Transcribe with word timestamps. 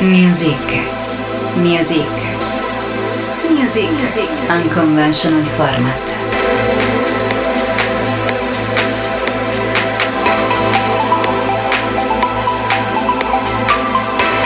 Music. 0.00 0.58
Music. 1.56 2.06
Music. 3.48 3.90
Music. 3.90 4.28
Unconventional 4.48 5.46
format. 5.56 6.00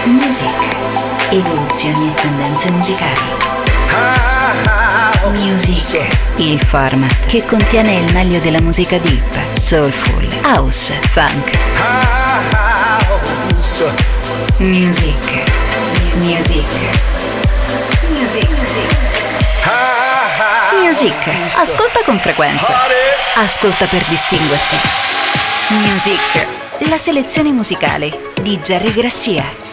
Music. 0.05 0.49
Evoluzioni 1.31 2.09
e 2.09 2.15
tendenze 2.21 2.71
musicali. 2.71 3.37
Music, 5.33 6.07
il 6.37 6.61
format 6.67 7.27
che 7.27 7.45
contiene 7.45 7.95
il 7.95 8.13
meglio 8.13 8.39
della 8.41 8.61
musica 8.61 8.99
deep, 8.99 9.57
soulful, 9.57 10.27
house, 10.43 10.99
funk. 11.11 11.57
Music, 14.59 15.15
music, 16.17 16.65
music, 18.11 18.49
music. 20.83 21.15
Ascolta 21.57 22.01
con 22.05 22.19
frequenza. 22.19 22.75
Ascolta 23.37 23.87
per 23.87 24.05
distinguerti. 24.05 24.77
Music, 25.69 26.47
la 26.89 26.99
selezione 26.99 27.53
musicale 27.53 28.33
di 28.43 28.59
Jerry 28.59 28.93
Grassia. 28.93 29.68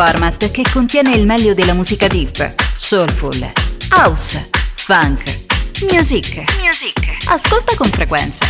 Format 0.00 0.52
che 0.52 0.62
contiene 0.72 1.16
il 1.16 1.26
meglio 1.26 1.54
della 1.54 1.72
musica 1.72 2.06
deep, 2.06 2.54
soulful, 2.76 3.52
house, 3.90 4.48
funk, 4.76 5.38
music. 5.90 6.44
Music. 6.62 7.26
Ascolta 7.26 7.74
con 7.74 7.88
frequenza. 7.88 8.46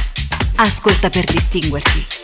Ascolta 0.57 1.09
per 1.09 1.25
distinguerti. 1.25 2.18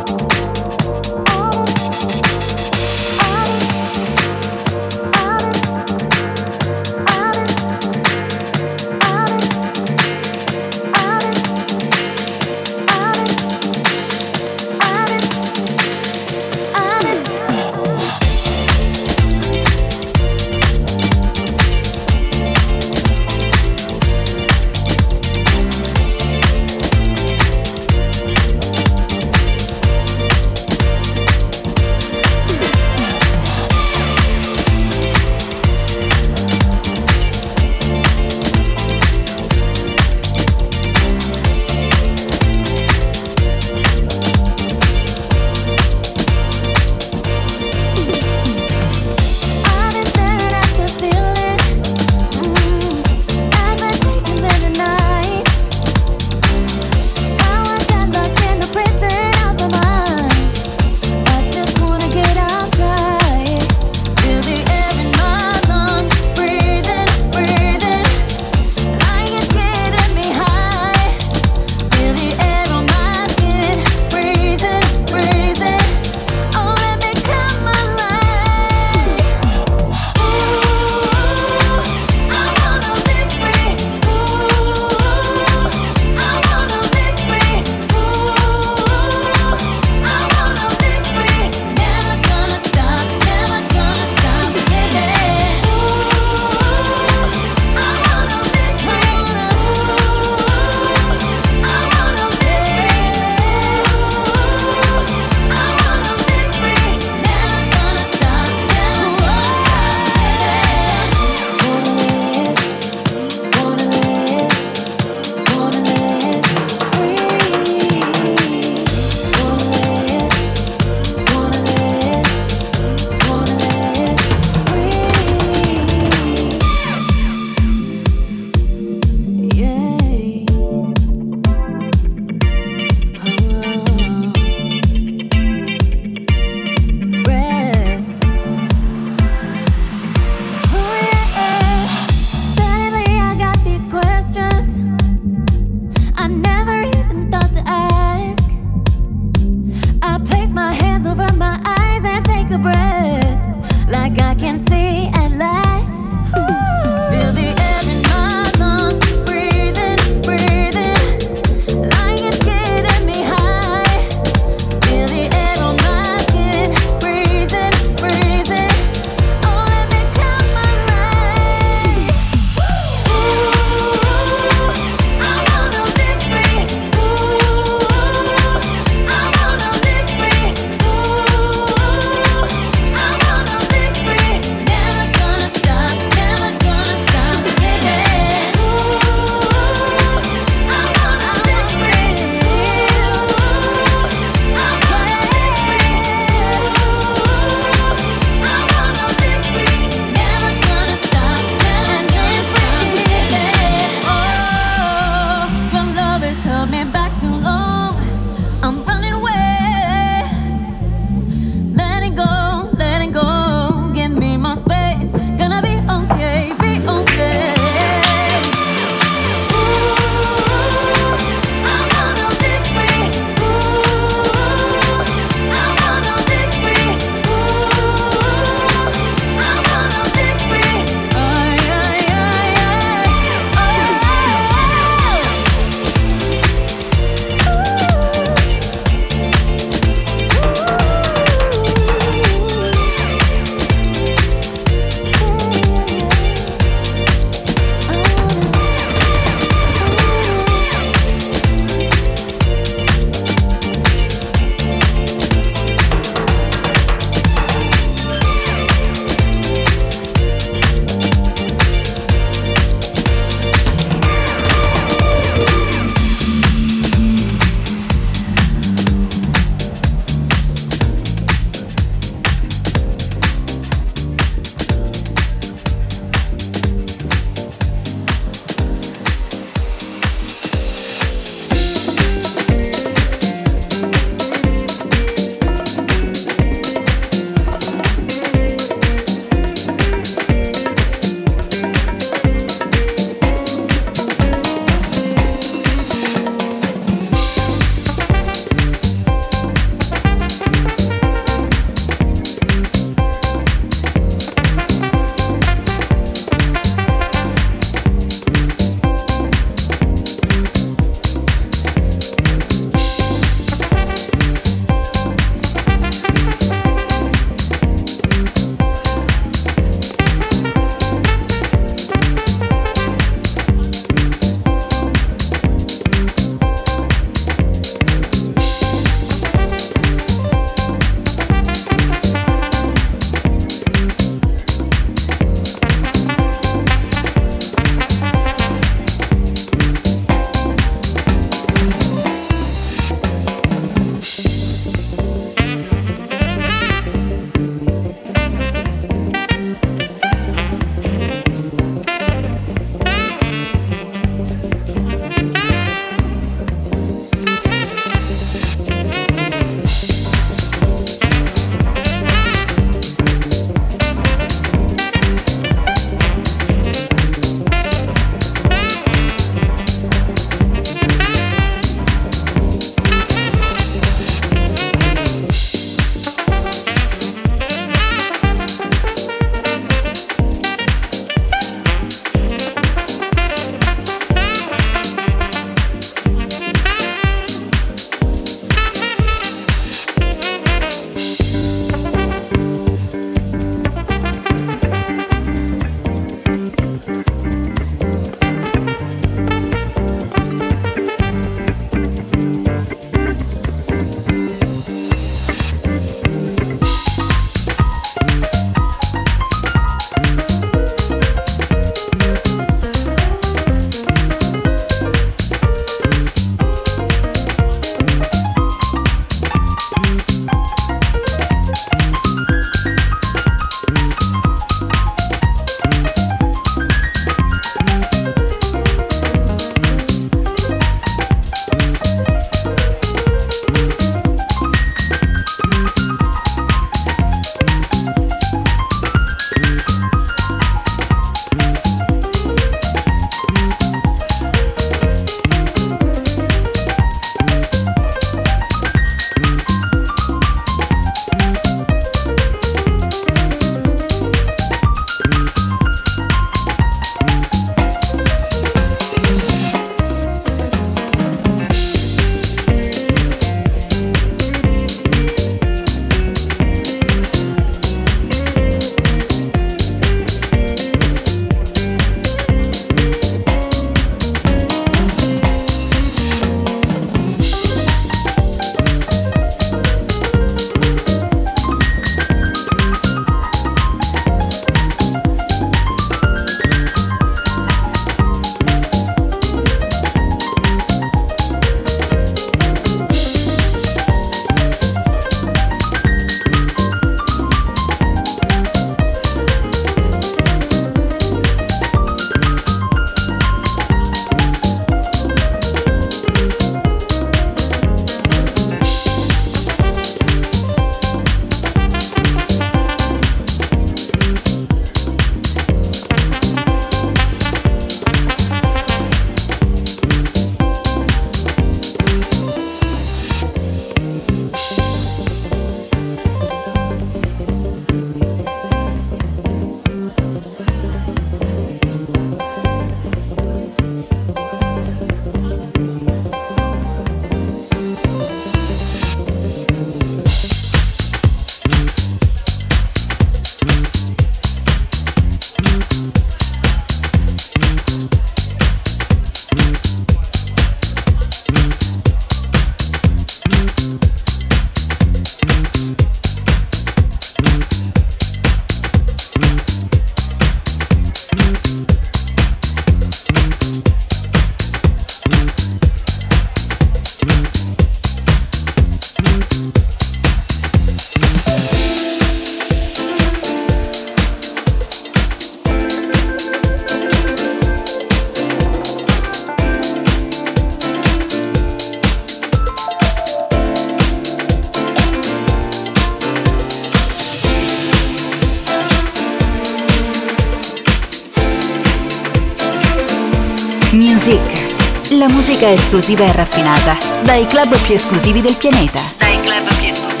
La 595.01 595.09
musica 595.09 595.49
esclusiva 595.49 596.03
e 596.03 596.11
raffinata, 596.11 596.77
dai 597.01 597.25
club 597.25 597.59
più 597.63 597.73
esclusivi 597.73 598.21
del 598.21 598.35
pianeta. 598.37 598.79
Dai 598.99 599.19
club 599.21 599.51
più 599.55 599.67
esclusivi 599.67 600.00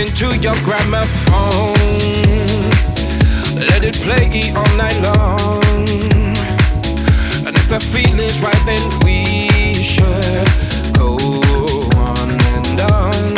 into 0.00 0.34
your 0.38 0.54
gramophone. 0.64 1.74
Let 3.68 3.84
it 3.84 3.96
play 4.00 4.50
all 4.56 4.72
night 4.76 4.98
long. 5.02 5.88
And 7.46 7.54
if 7.54 7.68
the 7.68 7.78
feeling's 7.92 8.40
right, 8.40 8.62
then 8.64 8.80
we 9.04 9.74
should 9.74 10.48
go 10.96 11.16
on 12.00 12.30
and 12.54 12.80
on. 12.80 13.34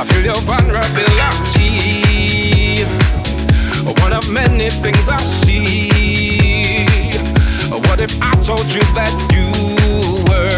I 0.00 0.04
feel 0.08 0.24
your 0.24 0.40
vulnerability. 0.48 1.70
One 4.02 4.14
of 4.14 4.30
many 4.32 4.70
things 4.70 5.08
I 5.10 5.18
see. 5.18 6.86
What 7.70 8.00
if 8.00 8.12
I 8.22 8.32
told 8.42 8.72
you 8.72 8.80
that 8.96 9.12
you 9.30 9.50
were? 10.32 10.49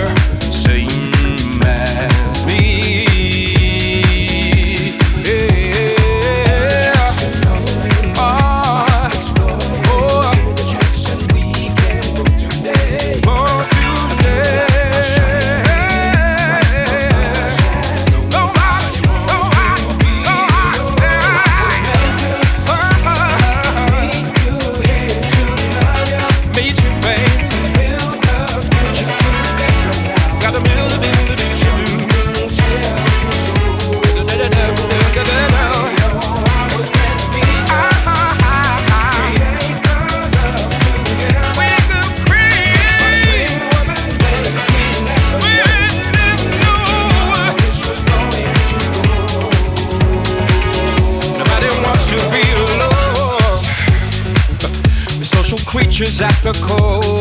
At 56.02 56.34
the 56.42 56.52
core. 56.58 57.14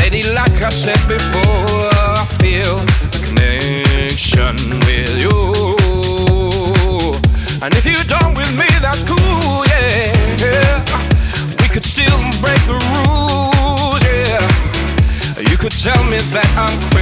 Lady, 0.00 0.22
like 0.32 0.62
I 0.62 0.70
said 0.70 0.96
before, 1.06 1.90
I 1.92 2.24
feel 2.40 2.80
a 2.80 3.20
connection 3.20 4.56
with 4.88 5.12
you. 5.20 5.36
And 7.60 7.74
if 7.76 7.84
you 7.84 8.00
don't 8.08 8.34
with 8.34 8.48
me, 8.56 8.64
that's 8.80 9.04
cool, 9.04 9.64
yeah. 9.68 10.80
We 11.60 11.68
could 11.68 11.84
still 11.84 12.16
break 12.40 12.62
the 12.64 12.80
rules, 12.96 14.02
yeah. 14.02 14.40
You 15.50 15.58
could 15.58 15.76
tell 15.76 16.02
me 16.04 16.16
that 16.32 16.48
I'm 16.56 16.80
crazy, 16.88 16.99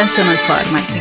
unconventional 0.00 0.36
format. 0.46 0.99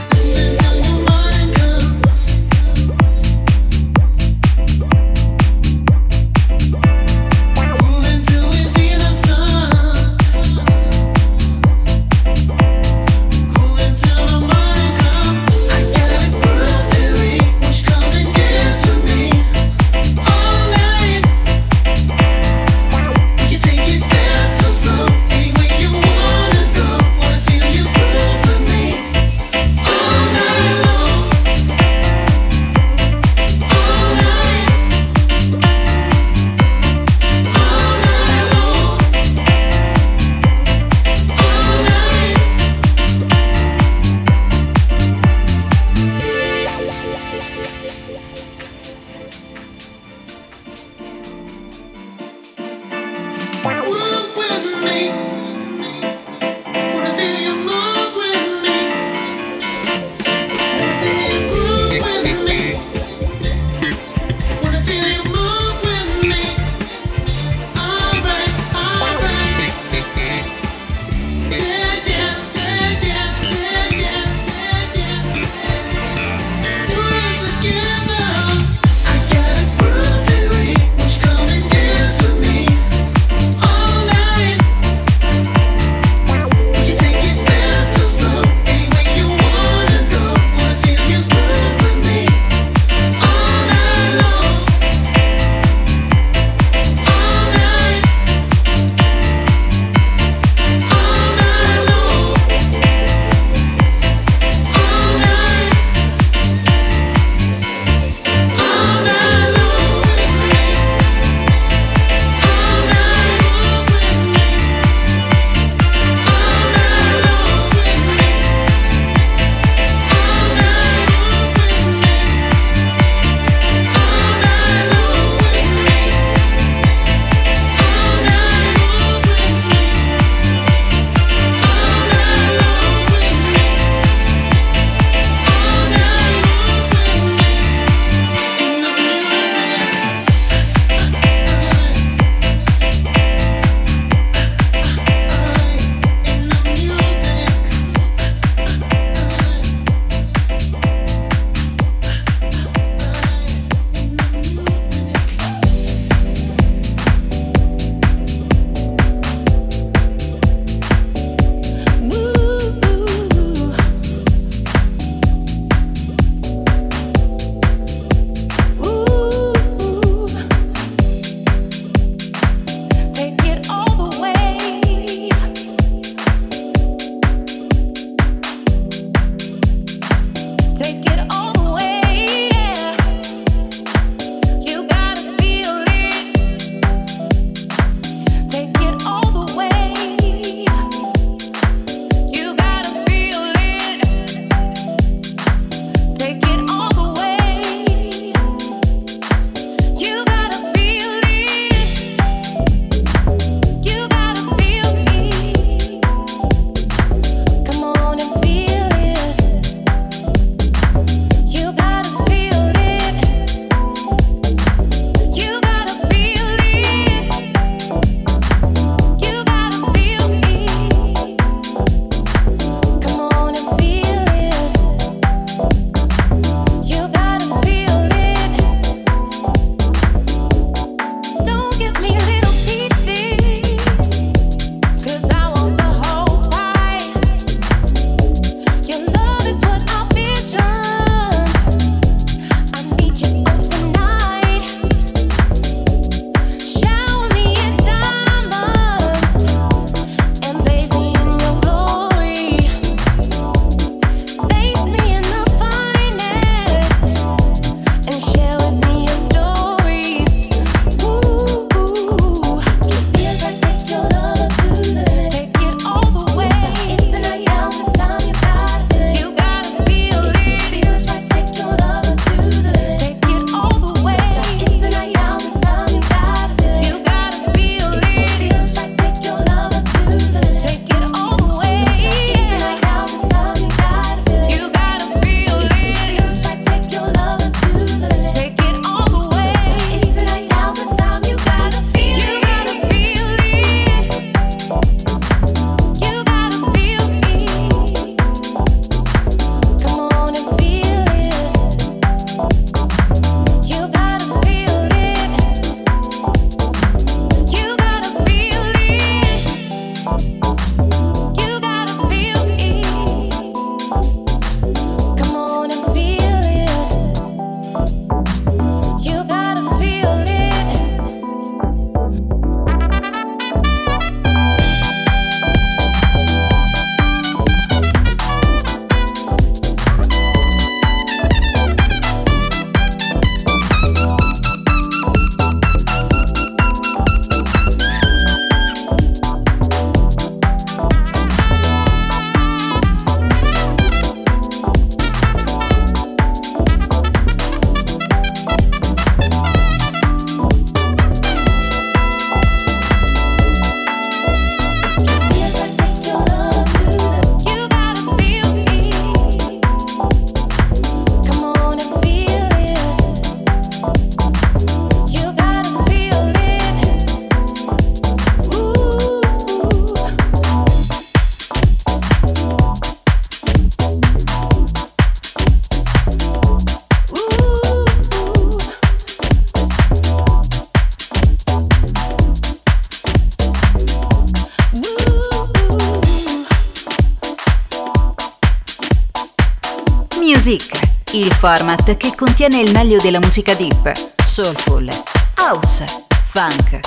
Format 391.40 391.96
che 391.96 392.14
contiene 392.18 392.60
il 392.60 392.74
meglio 392.74 392.98
della 392.98 393.20
musica 393.20 393.54
deep, 393.54 393.94
soulful, 394.26 394.90
house, 395.38 395.86
funk, 396.28 396.80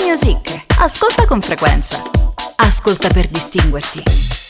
music. 0.00 0.64
Ascolta 0.78 1.26
con 1.26 1.42
frequenza. 1.42 2.00
Ascolta 2.54 3.08
per 3.08 3.26
distinguerti. 3.26 4.45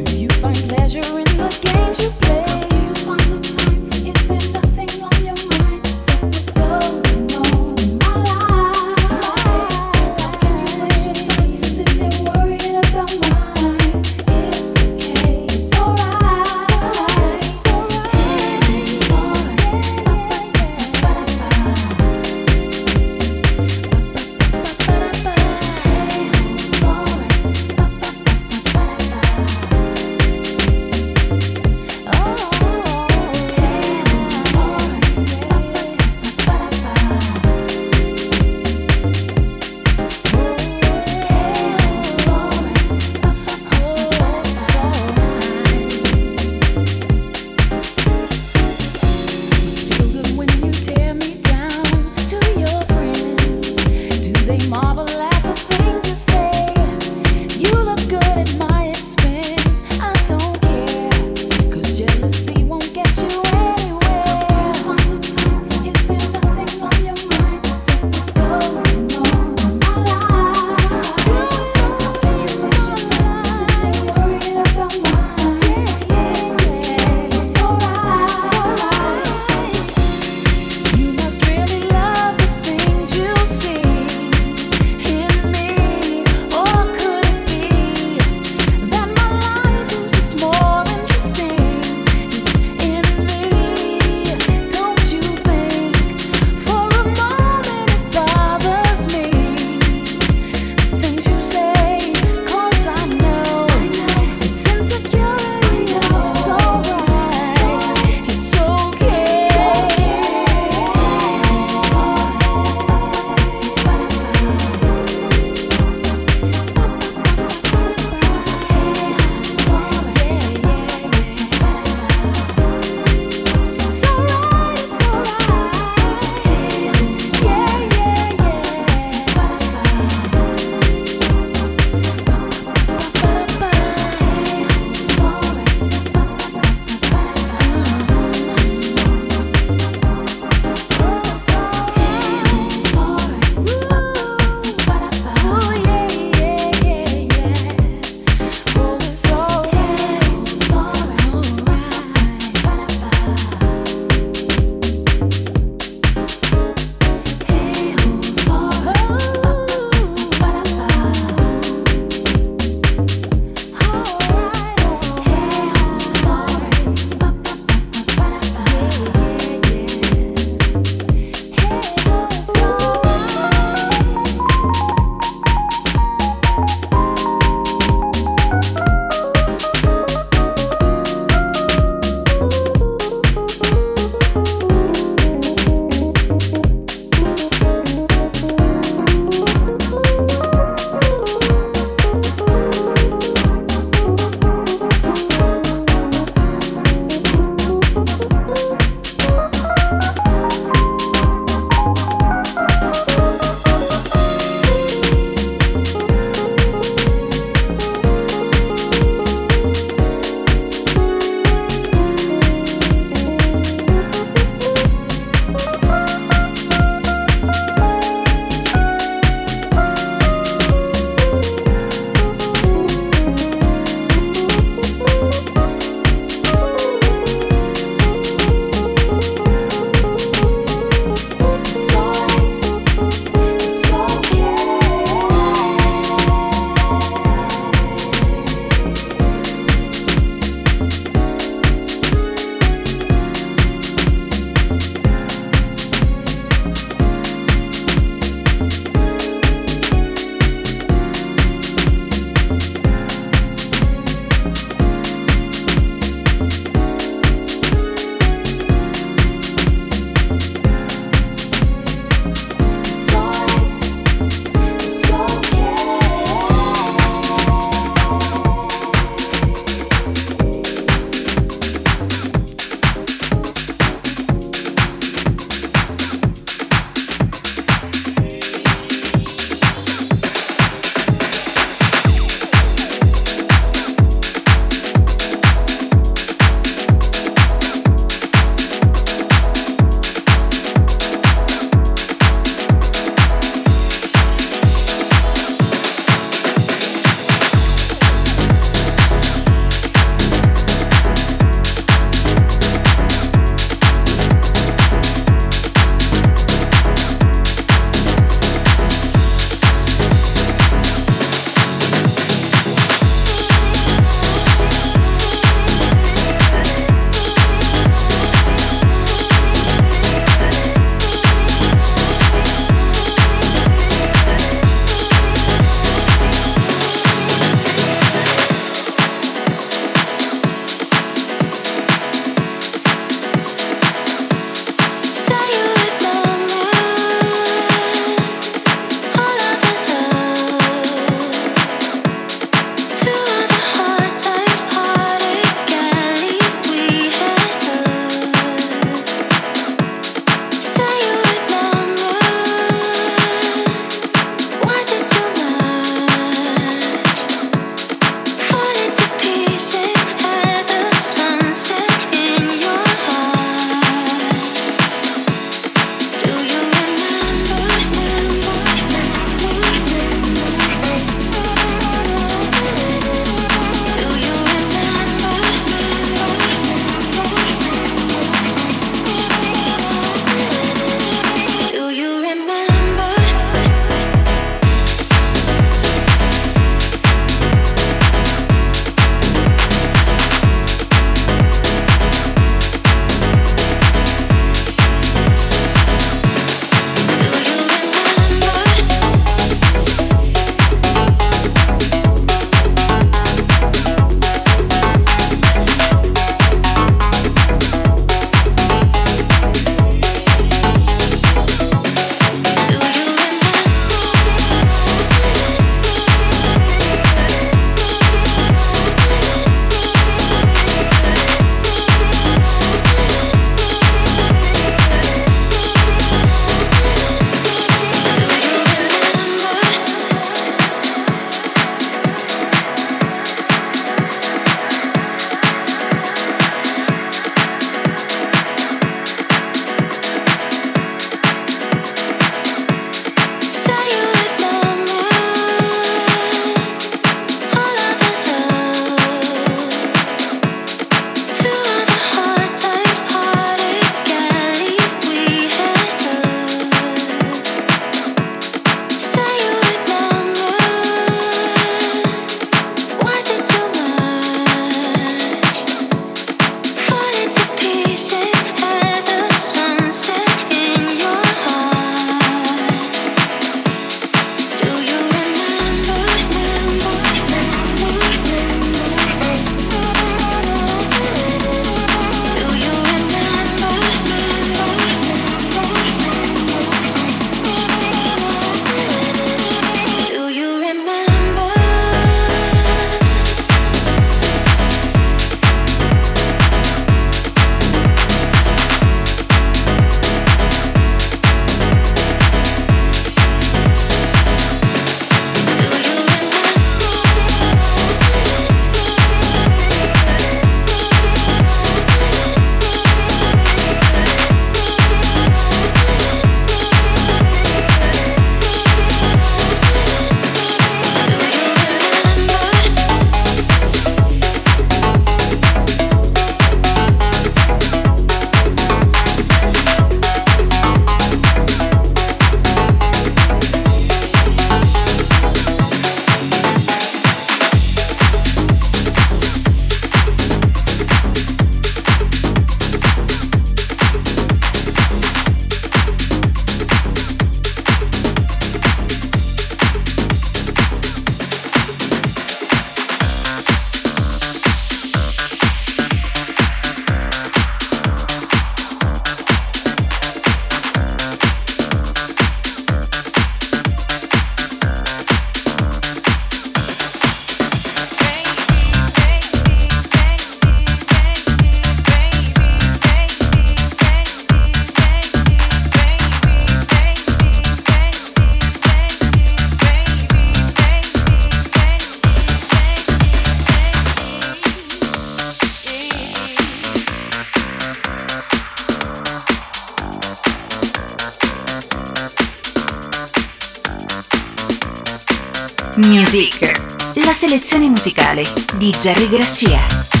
Music, 595.75 596.61
la 596.95 597.13
selezione 597.13 597.69
musicale 597.69 598.23
di 598.55 598.71
Jerry 598.71 599.07
Grassia. 599.07 600.00